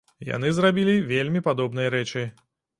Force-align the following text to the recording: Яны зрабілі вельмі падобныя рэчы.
Яны 0.29 0.49
зрабілі 0.59 0.95
вельмі 1.13 1.45
падобныя 1.51 1.95
рэчы. 1.99 2.27